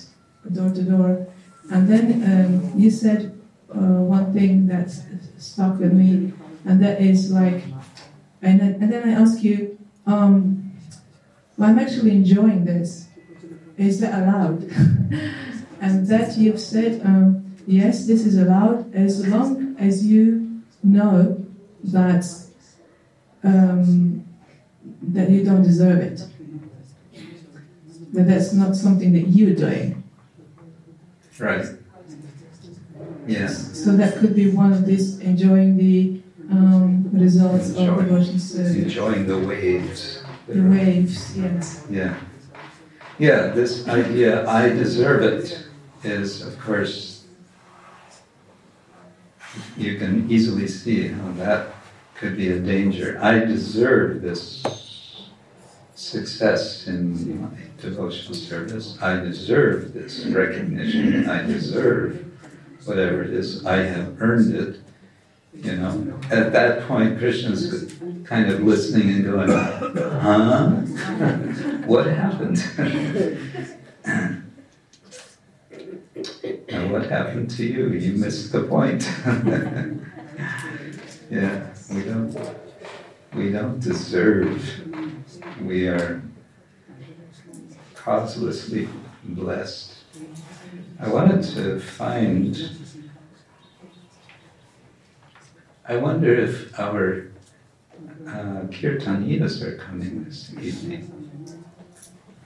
[0.53, 1.27] door to door.
[1.71, 3.39] And then um, you said
[3.71, 4.91] uh, one thing that
[5.39, 6.33] stuck with me,
[6.65, 7.63] and that is like,
[8.43, 10.73] and then, and then I ask you, um,
[11.57, 13.09] well, I'm actually enjoying this.
[13.77, 14.63] Is that allowed?
[15.81, 21.45] and that you've said, um, yes, this is allowed as long as you know
[21.85, 22.25] that
[23.43, 24.25] um,
[25.03, 26.27] that you don't deserve it.
[28.17, 30.03] That that's not something that you're doing.
[31.39, 31.67] Right.
[33.27, 33.85] Yes.
[33.85, 37.97] So that could be one of these enjoying the um, results of Enjoy.
[38.03, 38.75] devotion service.
[38.75, 40.25] Enjoying the waves.
[40.49, 41.85] The waves, yes.
[41.91, 42.19] Yeah.
[43.19, 45.67] Yeah, this idea, I deserve it,
[46.03, 47.25] is of course,
[49.77, 51.75] you can easily see how that
[52.15, 53.19] could be a danger.
[53.21, 54.63] I deserve this
[55.97, 57.49] success in my
[57.81, 58.97] devotional service.
[59.01, 61.29] I deserve this recognition.
[61.29, 62.25] I deserve
[62.85, 63.67] whatever it is.
[63.67, 64.81] I have earned it.
[65.55, 67.95] You know, at that point, Krishna's
[68.25, 70.69] kind of listening and going, huh?
[71.87, 72.63] what happened?
[76.69, 77.89] and what happened to you?
[77.89, 79.11] You missed the point.
[81.31, 82.37] yeah, we don't
[83.35, 84.61] we don't deserve.
[85.63, 86.23] We are
[87.95, 88.89] causelessly
[89.25, 89.93] blessed.
[91.01, 92.57] I wanted to find
[95.89, 97.29] I wonder if our
[98.27, 98.63] uh,
[99.63, 101.13] are coming this evening.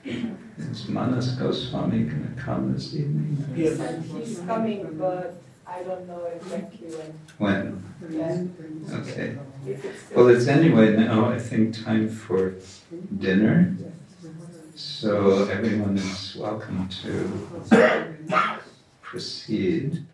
[0.05, 3.45] Is Manas Goswami going to come this evening?
[3.57, 3.81] Yes.
[4.13, 7.19] He's coming, but I don't know exactly when.
[7.39, 7.85] When?
[8.11, 8.97] Yeah.
[8.99, 9.39] Okay.
[10.15, 12.55] Well, it's anyway now, I think, time for
[13.19, 13.77] dinner.
[14.75, 17.49] So everyone is welcome to
[19.03, 20.07] proceed.